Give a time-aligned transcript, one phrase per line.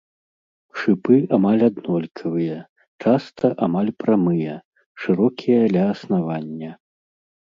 [0.79, 2.57] Шыпы амаль аднолькавыя,
[3.05, 4.55] часта амаль прамыя,
[5.05, 6.71] шырокія ля аснавання.